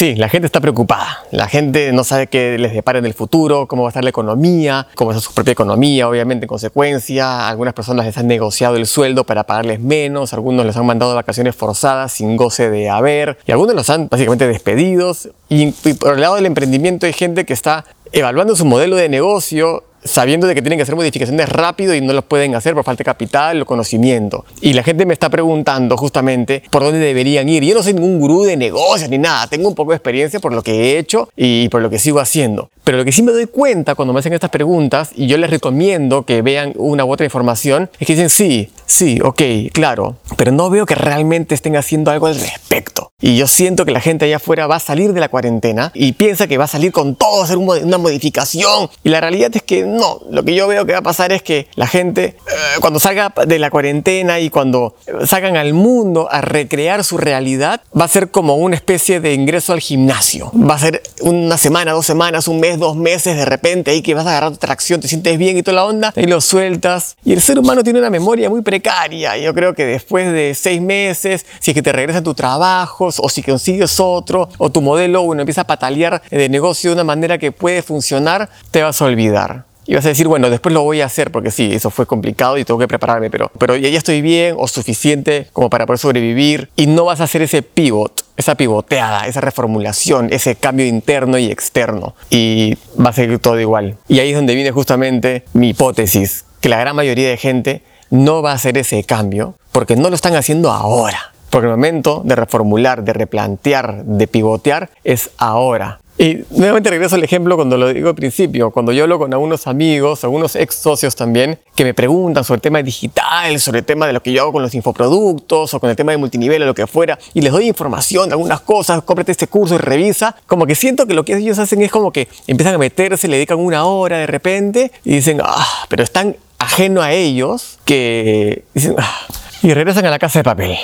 Sí, 0.00 0.14
la 0.14 0.30
gente 0.30 0.46
está 0.46 0.62
preocupada. 0.62 1.24
La 1.30 1.46
gente 1.46 1.92
no 1.92 2.04
sabe 2.04 2.26
qué 2.26 2.56
les 2.56 2.72
depara 2.72 2.98
en 2.98 3.04
el 3.04 3.12
futuro, 3.12 3.68
cómo 3.68 3.82
va 3.82 3.88
a 3.88 3.90
estar 3.90 4.02
la 4.02 4.08
economía, 4.08 4.86
cómo 4.94 5.12
ser 5.12 5.20
su 5.20 5.34
propia 5.34 5.52
economía, 5.52 6.08
obviamente, 6.08 6.46
en 6.46 6.48
consecuencia. 6.48 7.46
Algunas 7.46 7.74
personas 7.74 8.06
les 8.06 8.16
han 8.16 8.26
negociado 8.26 8.76
el 8.76 8.86
sueldo 8.86 9.24
para 9.24 9.44
pagarles 9.44 9.78
menos, 9.78 10.32
algunos 10.32 10.64
les 10.64 10.74
han 10.74 10.86
mandado 10.86 11.14
vacaciones 11.14 11.54
forzadas 11.54 12.12
sin 12.12 12.38
goce 12.38 12.70
de 12.70 12.88
haber, 12.88 13.36
y 13.44 13.52
algunos 13.52 13.74
los 13.74 13.90
han 13.90 14.08
básicamente 14.08 14.48
despedidos. 14.48 15.28
Y, 15.50 15.74
y 15.84 15.92
por 15.92 16.14
el 16.14 16.22
lado 16.22 16.36
del 16.36 16.46
emprendimiento 16.46 17.04
hay 17.04 17.12
gente 17.12 17.44
que 17.44 17.52
está 17.52 17.84
evaluando 18.10 18.56
su 18.56 18.64
modelo 18.64 18.96
de 18.96 19.10
negocio 19.10 19.84
sabiendo 20.04 20.46
de 20.46 20.54
que 20.54 20.62
tienen 20.62 20.78
que 20.78 20.82
hacer 20.82 20.96
modificaciones 20.96 21.48
rápido 21.48 21.94
y 21.94 22.00
no 22.00 22.12
lo 22.12 22.22
pueden 22.22 22.54
hacer 22.54 22.74
por 22.74 22.84
falta 22.84 23.00
de 23.00 23.04
capital 23.04 23.62
o 23.62 23.66
conocimiento. 23.66 24.44
Y 24.60 24.72
la 24.72 24.82
gente 24.82 25.06
me 25.06 25.12
está 25.12 25.28
preguntando 25.28 25.96
justamente 25.96 26.62
por 26.70 26.82
dónde 26.82 26.98
deberían 26.98 27.48
ir. 27.48 27.64
Yo 27.64 27.74
no 27.74 27.82
soy 27.82 27.94
ningún 27.94 28.18
gurú 28.18 28.44
de 28.44 28.56
negocios 28.56 29.10
ni 29.10 29.18
nada, 29.18 29.46
tengo 29.46 29.68
un 29.68 29.74
poco 29.74 29.92
de 29.92 29.96
experiencia 29.96 30.40
por 30.40 30.52
lo 30.52 30.62
que 30.62 30.72
he 30.72 30.98
hecho 30.98 31.28
y 31.36 31.68
por 31.68 31.82
lo 31.82 31.90
que 31.90 31.98
sigo 31.98 32.20
haciendo. 32.20 32.70
Pero 32.84 32.98
lo 32.98 33.04
que 33.04 33.12
sí 33.12 33.22
me 33.22 33.32
doy 33.32 33.46
cuenta 33.46 33.94
cuando 33.94 34.12
me 34.12 34.20
hacen 34.20 34.32
estas 34.32 34.50
preguntas 34.50 35.10
y 35.14 35.26
yo 35.26 35.36
les 35.36 35.50
recomiendo 35.50 36.24
que 36.24 36.42
vean 36.42 36.72
una 36.76 37.04
u 37.04 37.12
otra 37.12 37.24
información 37.24 37.90
es 37.98 38.06
que 38.06 38.14
dicen 38.14 38.30
sí, 38.30 38.70
sí, 38.86 39.20
ok, 39.22 39.42
claro, 39.72 40.16
pero 40.36 40.52
no 40.52 40.70
veo 40.70 40.86
que 40.86 40.94
realmente 40.94 41.54
estén 41.54 41.76
haciendo 41.76 42.10
algo 42.10 42.26
al 42.26 42.34
respecto. 42.34 42.99
Y 43.20 43.36
yo 43.36 43.46
siento 43.46 43.84
que 43.84 43.92
la 43.92 44.00
gente 44.00 44.24
allá 44.24 44.36
afuera 44.36 44.66
va 44.66 44.76
a 44.76 44.80
salir 44.80 45.12
de 45.12 45.20
la 45.20 45.28
cuarentena 45.28 45.92
y 45.94 46.12
piensa 46.12 46.46
que 46.46 46.56
va 46.56 46.64
a 46.64 46.68
salir 46.68 46.90
con 46.90 47.16
todo, 47.16 47.42
hacer 47.42 47.58
una 47.58 47.98
modificación. 47.98 48.88
Y 49.04 49.10
la 49.10 49.20
realidad 49.20 49.50
es 49.54 49.62
que 49.62 49.84
no. 49.84 50.20
Lo 50.30 50.42
que 50.42 50.54
yo 50.54 50.66
veo 50.66 50.86
que 50.86 50.92
va 50.92 50.98
a 50.98 51.02
pasar 51.02 51.32
es 51.32 51.42
que 51.42 51.68
la 51.74 51.86
gente, 51.86 52.24
eh, 52.24 52.36
cuando 52.80 52.98
salga 52.98 53.32
de 53.46 53.58
la 53.58 53.70
cuarentena 53.70 54.40
y 54.40 54.48
cuando 54.48 54.96
salgan 55.26 55.56
al 55.56 55.74
mundo 55.74 56.28
a 56.30 56.40
recrear 56.40 57.04
su 57.04 57.18
realidad, 57.18 57.82
va 57.98 58.06
a 58.06 58.08
ser 58.08 58.30
como 58.30 58.56
una 58.56 58.76
especie 58.76 59.20
de 59.20 59.34
ingreso 59.34 59.72
al 59.72 59.80
gimnasio. 59.80 60.50
Va 60.54 60.74
a 60.74 60.78
ser 60.78 61.02
una 61.20 61.58
semana, 61.58 61.92
dos 61.92 62.06
semanas, 62.06 62.48
un 62.48 62.58
mes, 62.58 62.78
dos 62.78 62.96
meses, 62.96 63.36
de 63.36 63.44
repente 63.44 63.90
ahí 63.90 64.02
que 64.02 64.14
vas 64.14 64.26
a 64.26 64.30
agarrar 64.30 64.56
tracción, 64.56 65.00
te 65.00 65.08
sientes 65.08 65.36
bien 65.36 65.58
y 65.58 65.62
toda 65.62 65.74
la 65.74 65.84
onda, 65.84 66.12
y 66.16 66.26
lo 66.26 66.40
sueltas. 66.40 67.16
Y 67.24 67.32
el 67.32 67.42
ser 67.42 67.58
humano 67.58 67.84
tiene 67.84 67.98
una 67.98 68.10
memoria 68.10 68.48
muy 68.48 68.62
precaria. 68.62 69.36
Yo 69.36 69.52
creo 69.52 69.74
que 69.74 69.84
después 69.84 70.32
de 70.32 70.54
seis 70.54 70.80
meses, 70.80 71.44
si 71.58 71.72
es 71.72 71.74
que 71.74 71.82
te 71.82 71.92
regresa 71.92 72.20
a 72.20 72.22
tu 72.22 72.34
trabajo, 72.34 73.09
o 73.18 73.28
si 73.28 73.42
consigues 73.42 73.98
otro, 73.98 74.48
o 74.58 74.70
tu 74.70 74.80
modelo 74.80 75.22
uno 75.22 75.40
empieza 75.40 75.62
a 75.62 75.66
patalear 75.66 76.22
de 76.30 76.48
negocio 76.48 76.90
de 76.90 76.94
una 76.94 77.04
manera 77.04 77.38
que 77.38 77.52
puede 77.52 77.82
funcionar, 77.82 78.48
te 78.70 78.82
vas 78.82 79.00
a 79.00 79.06
olvidar. 79.06 79.64
Y 79.86 79.94
vas 79.94 80.04
a 80.04 80.10
decir, 80.10 80.28
bueno, 80.28 80.50
después 80.50 80.72
lo 80.72 80.82
voy 80.82 81.00
a 81.00 81.06
hacer 81.06 81.32
porque 81.32 81.50
sí, 81.50 81.70
eso 81.72 81.90
fue 81.90 82.06
complicado 82.06 82.56
y 82.56 82.64
tengo 82.64 82.78
que 82.78 82.86
prepararme, 82.86 83.28
pero, 83.28 83.50
pero 83.58 83.74
ya, 83.74 83.88
estoy 83.88 84.20
bien 84.20 84.54
o 84.56 84.68
suficiente 84.68 85.48
como 85.52 85.68
para 85.68 85.84
poder 85.84 85.98
sobrevivir. 85.98 86.70
Y 86.76 86.86
no 86.86 87.06
vas 87.06 87.20
a 87.20 87.24
hacer 87.24 87.42
ese 87.42 87.62
pivot, 87.62 88.24
esa 88.36 88.54
pivoteada, 88.54 89.26
esa 89.26 89.40
reformulación, 89.40 90.32
ese 90.32 90.54
cambio 90.54 90.86
interno 90.86 91.38
y 91.38 91.46
externo. 91.46 92.14
Y 92.30 92.76
va 93.04 93.10
a 93.10 93.12
seguir 93.12 93.40
todo 93.40 93.58
igual. 93.58 93.96
Y 94.06 94.20
ahí 94.20 94.30
es 94.30 94.36
donde 94.36 94.54
viene 94.54 94.70
justamente 94.70 95.44
mi 95.54 95.70
hipótesis, 95.70 96.44
que 96.60 96.68
la 96.68 96.78
gran 96.78 96.94
mayoría 96.94 97.28
de 97.28 97.36
gente 97.36 97.82
no 98.10 98.42
va 98.42 98.52
a 98.52 98.54
hacer 98.54 98.78
ese 98.78 99.02
cambio 99.02 99.54
porque 99.72 99.96
no 99.96 100.08
lo 100.08 100.14
están 100.14 100.36
haciendo 100.36 100.70
ahora. 100.70 101.32
Porque 101.50 101.66
el 101.66 101.72
momento 101.72 102.22
de 102.24 102.36
reformular, 102.36 103.02
de 103.02 103.12
replantear, 103.12 104.04
de 104.04 104.26
pivotear 104.26 104.90
es 105.04 105.30
ahora. 105.36 106.00
Y 106.20 106.44
nuevamente 106.50 106.90
regreso 106.90 107.14
al 107.14 107.24
ejemplo 107.24 107.56
cuando 107.56 107.78
lo 107.78 107.88
digo 107.94 108.10
al 108.10 108.14
principio, 108.14 108.70
cuando 108.70 108.92
yo 108.92 109.04
hablo 109.04 109.18
con 109.18 109.32
algunos 109.32 109.66
amigos, 109.66 110.22
algunos 110.22 110.54
ex 110.54 110.74
socios 110.74 111.16
también, 111.16 111.58
que 111.74 111.82
me 111.82 111.94
preguntan 111.94 112.44
sobre 112.44 112.56
el 112.56 112.60
tema 112.60 112.82
digital, 112.82 113.58
sobre 113.58 113.78
el 113.78 113.86
tema 113.86 114.06
de 114.06 114.12
lo 114.12 114.22
que 114.22 114.30
yo 114.30 114.42
hago 114.42 114.52
con 114.52 114.60
los 114.60 114.74
infoproductos 114.74 115.72
o 115.72 115.80
con 115.80 115.88
el 115.88 115.96
tema 115.96 116.12
de 116.12 116.18
multinivel 116.18 116.62
o 116.62 116.66
lo 116.66 116.74
que 116.74 116.86
fuera, 116.86 117.18
y 117.32 117.40
les 117.40 117.50
doy 117.50 117.68
información 117.68 118.28
de 118.28 118.34
algunas 118.34 118.60
cosas, 118.60 119.02
cómprate 119.02 119.32
este 119.32 119.46
curso 119.46 119.76
y 119.76 119.78
revisa, 119.78 120.36
como 120.46 120.66
que 120.66 120.74
siento 120.74 121.06
que 121.06 121.14
lo 121.14 121.24
que 121.24 121.38
ellos 121.38 121.58
hacen 121.58 121.80
es 121.80 121.90
como 121.90 122.12
que 122.12 122.28
empiezan 122.46 122.74
a 122.74 122.78
meterse, 122.78 123.26
le 123.26 123.36
dedican 123.36 123.58
una 123.58 123.86
hora 123.86 124.18
de 124.18 124.26
repente 124.26 124.92
y 125.06 125.14
dicen, 125.14 125.40
ah, 125.42 125.86
pero 125.88 126.02
es 126.02 126.12
tan 126.12 126.36
ajeno 126.58 127.00
a 127.00 127.12
ellos 127.12 127.78
que 127.86 128.64
dicen, 128.74 128.94
ah, 128.98 129.26
y 129.62 129.74
regresan 129.74 130.06
a 130.06 130.10
la 130.10 130.18
casa 130.18 130.40
de 130.40 130.44
papel. 130.44 130.76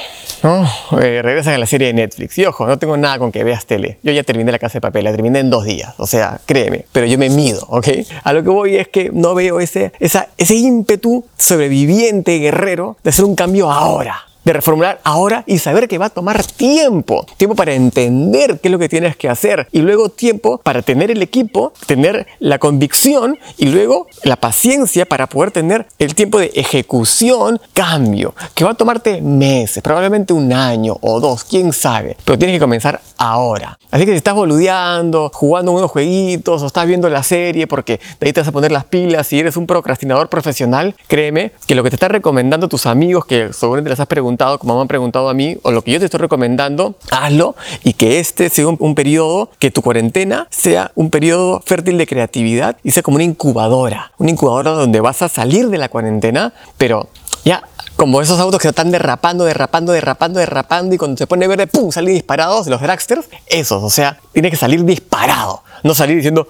¿no? 0.42 0.64
Eh, 1.00 1.22
regresan 1.22 1.54
a 1.54 1.58
la 1.58 1.66
serie 1.66 1.88
de 1.88 1.94
Netflix. 1.94 2.38
Y 2.38 2.44
ojo, 2.44 2.66
no 2.66 2.78
tengo 2.78 2.96
nada 2.96 3.18
con 3.18 3.32
que 3.32 3.42
veas 3.44 3.66
tele. 3.66 3.98
Yo 4.02 4.12
ya 4.12 4.22
terminé 4.22 4.52
la 4.52 4.58
casa 4.58 4.74
de 4.74 4.80
papel, 4.80 5.04
la 5.04 5.12
terminé 5.12 5.40
en 5.40 5.50
dos 5.50 5.64
días. 5.64 5.94
O 5.98 6.06
sea, 6.06 6.40
créeme, 6.46 6.84
pero 6.92 7.06
yo 7.06 7.18
me 7.18 7.30
mido, 7.30 7.64
¿ok? 7.68 7.88
A 8.22 8.32
lo 8.32 8.42
que 8.42 8.50
voy 8.50 8.76
es 8.76 8.88
que 8.88 9.10
no 9.12 9.34
veo 9.34 9.60
ese, 9.60 9.92
esa, 9.98 10.28
ese 10.36 10.54
ímpetu 10.54 11.24
sobreviviente, 11.36 12.38
guerrero, 12.38 12.96
de 13.02 13.10
hacer 13.10 13.24
un 13.24 13.34
cambio 13.34 13.70
ahora 13.70 14.25
de 14.46 14.52
reformular 14.52 15.00
ahora 15.02 15.42
y 15.44 15.58
saber 15.58 15.88
que 15.88 15.98
va 15.98 16.06
a 16.06 16.10
tomar 16.10 16.40
tiempo. 16.44 17.26
Tiempo 17.36 17.56
para 17.56 17.74
entender 17.74 18.60
qué 18.60 18.68
es 18.68 18.72
lo 18.72 18.78
que 18.78 18.88
tienes 18.88 19.16
que 19.16 19.28
hacer 19.28 19.66
y 19.72 19.80
luego 19.80 20.08
tiempo 20.08 20.58
para 20.58 20.82
tener 20.82 21.10
el 21.10 21.20
equipo, 21.20 21.72
tener 21.86 22.28
la 22.38 22.60
convicción 22.60 23.38
y 23.58 23.66
luego 23.66 24.06
la 24.22 24.36
paciencia 24.36 25.04
para 25.04 25.26
poder 25.26 25.50
tener 25.50 25.88
el 25.98 26.14
tiempo 26.14 26.38
de 26.38 26.52
ejecución, 26.54 27.60
cambio, 27.74 28.36
que 28.54 28.64
va 28.64 28.70
a 28.70 28.74
tomarte 28.74 29.20
meses, 29.20 29.82
probablemente 29.82 30.32
un 30.32 30.52
año 30.52 30.96
o 31.00 31.18
dos, 31.18 31.42
quién 31.42 31.72
sabe, 31.72 32.16
pero 32.24 32.38
tienes 32.38 32.54
que 32.54 32.60
comenzar 32.60 33.00
ahora. 33.18 33.76
Así 33.90 34.04
que 34.04 34.12
si 34.12 34.18
estás 34.18 34.34
boludeando, 34.34 35.32
jugando 35.34 35.72
unos 35.72 35.90
jueguitos 35.90 36.62
o 36.62 36.66
estás 36.66 36.86
viendo 36.86 37.08
la 37.08 37.24
serie 37.24 37.66
porque 37.66 37.98
de 38.20 38.26
ahí 38.26 38.32
te 38.32 38.42
vas 38.42 38.48
a 38.48 38.52
poner 38.52 38.70
las 38.70 38.84
pilas 38.84 39.32
y 39.32 39.40
eres 39.40 39.56
un 39.56 39.66
procrastinador 39.66 40.28
profesional, 40.28 40.94
créeme 41.08 41.50
que 41.66 41.74
lo 41.74 41.82
que 41.82 41.90
te 41.90 41.96
están 41.96 42.10
recomendando 42.10 42.68
tus 42.68 42.86
amigos 42.86 43.26
que 43.26 43.52
seguramente 43.52 43.90
les 43.90 43.98
has 43.98 44.06
preguntado 44.06 44.35
como 44.58 44.74
me 44.74 44.80
han 44.82 44.88
preguntado 44.88 45.28
a 45.28 45.34
mí, 45.34 45.56
o 45.62 45.70
lo 45.70 45.82
que 45.82 45.92
yo 45.92 45.98
te 45.98 46.06
estoy 46.06 46.20
recomendando, 46.20 46.96
hazlo 47.10 47.56
y 47.84 47.94
que 47.94 48.18
este 48.18 48.48
sea 48.48 48.68
un, 48.68 48.94
periodo, 48.94 49.50
que 49.58 49.70
tu 49.70 49.82
cuarentena 49.82 50.46
sea 50.50 50.92
un 50.94 51.10
periodo 51.10 51.62
fértil 51.64 51.98
de 51.98 52.06
creatividad 52.06 52.76
y 52.82 52.90
sea 52.90 53.02
como 53.02 53.16
una 53.16 53.24
incubadora, 53.24 54.12
una 54.18 54.30
incubadora 54.30 54.72
donde 54.72 55.00
vas 55.00 55.22
a 55.22 55.28
salir 55.28 55.68
de 55.68 55.78
la 55.78 55.88
cuarentena, 55.88 56.52
pero 56.76 57.08
ya 57.44 57.62
como 57.96 58.20
esos 58.20 58.38
autos 58.38 58.60
que 58.60 58.68
están 58.68 58.90
derrapando, 58.90 59.44
derrapando, 59.44 59.92
derrapando, 59.92 60.38
derrapando 60.38 60.94
y 60.94 60.98
cuando 60.98 61.16
se 61.16 61.26
pone 61.26 61.48
verde, 61.48 61.66
¡pum!, 61.66 61.90
salen 61.90 62.14
disparados, 62.14 62.66
los 62.66 62.80
dragsters, 62.80 63.26
esos, 63.46 63.82
o 63.82 63.90
sea, 63.90 64.18
tiene 64.32 64.50
que 64.50 64.56
salir 64.56 64.84
disparado, 64.84 65.62
no 65.82 65.94
salir 65.94 66.16
diciendo, 66.16 66.48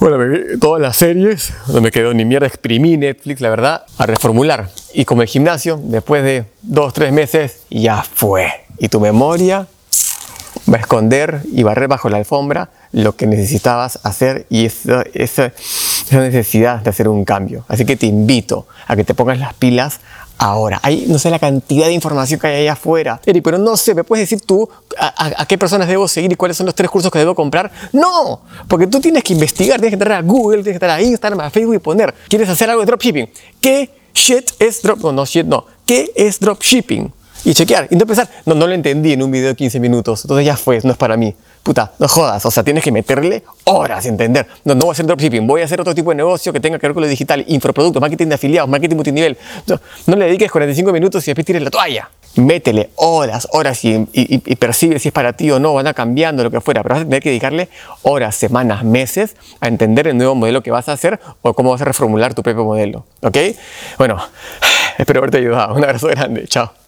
bueno, 0.00 0.18
me 0.18 0.28
vi 0.28 0.58
todas 0.58 0.82
las 0.82 0.96
series, 0.96 1.52
no 1.68 1.80
me 1.80 1.90
quedó 1.90 2.12
ni 2.12 2.24
mierda, 2.24 2.46
exprimí 2.46 2.96
Netflix, 2.96 3.40
la 3.40 3.50
verdad, 3.50 3.84
a 3.98 4.06
reformular. 4.06 4.68
Y 4.92 5.04
como 5.04 5.22
el 5.22 5.28
gimnasio, 5.28 5.80
después 5.82 6.22
de 6.22 6.44
dos, 6.62 6.92
tres 6.92 7.12
meses, 7.12 7.62
ya 7.70 8.02
fue. 8.02 8.50
Y 8.78 8.88
tu 8.88 9.00
memoria 9.00 9.66
va 10.72 10.78
a 10.78 10.80
esconder 10.80 11.42
y 11.52 11.62
barrer 11.62 11.88
bajo 11.88 12.08
la 12.08 12.16
alfombra 12.16 12.70
lo 12.92 13.16
que 13.16 13.26
necesitabas 13.26 13.98
hacer 14.02 14.46
y 14.50 14.66
esa, 14.66 15.04
esa, 15.14 15.46
esa 15.46 16.20
necesidad 16.20 16.80
de 16.80 16.90
hacer 16.90 17.08
un 17.08 17.24
cambio. 17.24 17.64
Así 17.68 17.84
que 17.84 17.96
te 17.96 18.06
invito 18.06 18.66
a 18.86 18.96
que 18.96 19.04
te 19.04 19.14
pongas 19.14 19.38
las 19.38 19.54
pilas 19.54 20.00
ahora. 20.38 20.80
Hay, 20.82 21.06
no 21.08 21.18
sé, 21.18 21.30
la 21.30 21.38
cantidad 21.38 21.86
de 21.86 21.92
información 21.92 22.40
que 22.40 22.46
hay 22.46 22.62
allá 22.62 22.72
afuera. 22.72 23.20
Eric, 23.24 23.42
pero 23.42 23.58
no 23.58 23.76
sé, 23.76 23.94
¿me 23.94 24.04
puedes 24.04 24.28
decir 24.28 24.44
tú 24.44 24.68
a, 24.98 25.46
qué 25.46 25.58
personas 25.58 25.88
debo 25.88 26.08
seguir 26.08 26.32
y 26.32 26.36
cuáles 26.36 26.56
son 26.56 26.66
los 26.66 26.74
tres 26.74 26.90
cursos 26.90 27.10
que 27.10 27.18
debo 27.18 27.34
comprar? 27.34 27.70
No, 27.92 28.42
porque 28.68 28.86
tú 28.86 29.00
tienes 29.00 29.22
que 29.22 29.32
investigar, 29.32 29.80
tienes 29.80 29.90
que 29.90 30.02
entrar 30.02 30.12
a 30.12 30.22
Google, 30.22 30.62
tienes 30.62 30.78
que 30.78 30.84
entrar 30.84 30.98
a 30.98 31.02
Instagram, 31.02 31.40
a 31.40 31.50
Facebook 31.50 31.74
y 31.74 31.78
poner, 31.78 32.14
¿quieres 32.28 32.48
hacer 32.48 32.70
algo 32.70 32.80
de 32.82 32.86
dropshipping? 32.86 33.28
¿Qué 33.60 33.90
shit 34.14 34.50
es 34.58 34.82
drop? 34.82 35.00
No, 35.00 35.12
no, 35.12 35.24
shit, 35.24 35.46
no. 35.46 35.66
¿Qué 35.86 36.10
es 36.14 36.38
dropshipping? 36.40 37.12
Y 37.44 37.52
chequear, 37.52 37.88
y 37.90 37.96
no 37.96 38.06
pensar, 38.06 38.28
no, 38.46 38.54
no 38.54 38.66
lo 38.66 38.72
entendí 38.72 39.12
en 39.12 39.22
un 39.22 39.30
video 39.30 39.48
de 39.48 39.54
15 39.54 39.78
minutos, 39.78 40.24
entonces 40.24 40.46
ya 40.46 40.56
fue, 40.56 40.80
no 40.82 40.92
es 40.92 40.96
para 40.96 41.14
mí 41.16 41.34
puta, 41.64 41.92
no 41.98 42.06
jodas, 42.06 42.44
o 42.44 42.50
sea, 42.50 42.62
tienes 42.62 42.84
que 42.84 42.92
meterle 42.92 43.42
horas, 43.64 44.04
entender. 44.04 44.46
No, 44.64 44.74
no 44.74 44.82
voy 44.82 44.90
a 44.90 44.92
hacer 44.92 45.06
dropshipping, 45.06 45.46
voy 45.46 45.62
a 45.62 45.64
hacer 45.64 45.80
otro 45.80 45.94
tipo 45.94 46.10
de 46.10 46.16
negocio 46.16 46.52
que 46.52 46.60
tenga 46.60 46.78
que 46.78 46.86
ver 46.86 46.94
con 46.94 47.02
lo 47.02 47.08
digital, 47.08 47.42
infoproductos, 47.48 48.00
marketing 48.00 48.28
de 48.28 48.34
afiliados, 48.34 48.68
marketing 48.68 48.96
multinivel. 48.96 49.38
No, 49.66 49.80
no 50.06 50.16
le 50.16 50.26
dediques 50.26 50.52
45 50.52 50.92
minutos 50.92 51.26
y 51.26 51.30
después 51.30 51.46
tires 51.46 51.62
la 51.62 51.70
toalla. 51.70 52.10
Métele 52.36 52.90
horas, 52.96 53.48
horas 53.52 53.82
y, 53.84 54.06
y, 54.12 54.56
percibe 54.56 54.98
si 54.98 55.08
es 55.08 55.14
para 55.14 55.32
ti 55.32 55.50
o 55.52 55.58
no, 55.58 55.72
van 55.72 55.86
a 55.86 55.94
cambiando 55.94 56.42
lo 56.42 56.50
que 56.50 56.60
fuera, 56.60 56.82
pero 56.82 56.96
vas 56.96 57.02
a 57.02 57.04
tener 57.06 57.22
que 57.22 57.30
dedicarle 57.30 57.68
horas, 58.02 58.34
semanas, 58.34 58.84
meses 58.84 59.36
a 59.60 59.68
entender 59.68 60.08
el 60.08 60.18
nuevo 60.18 60.34
modelo 60.34 60.62
que 60.62 60.70
vas 60.70 60.88
a 60.88 60.92
hacer 60.92 61.18
o 61.42 61.54
cómo 61.54 61.70
vas 61.70 61.80
a 61.80 61.84
reformular 61.86 62.34
tu 62.34 62.42
propio 62.42 62.64
modelo. 62.64 63.06
¿Ok? 63.22 63.38
Bueno, 63.96 64.20
espero 64.98 65.20
haberte 65.20 65.38
ayudado. 65.38 65.74
Un 65.74 65.84
abrazo 65.84 66.08
grande. 66.08 66.46
Chao. 66.46 66.83